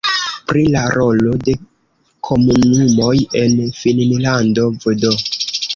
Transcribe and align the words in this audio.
Pri 0.51 0.61
la 0.75 0.79
rolo 0.95 1.33
de 1.49 1.55
komunumoj 2.31 3.13
en 3.45 3.57
Finnlando 3.83 4.69
vd. 4.83 5.19